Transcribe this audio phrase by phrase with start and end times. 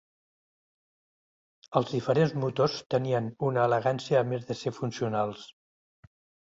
[1.79, 5.51] Els diferents motors tenien una elegància a més de ser funcionals.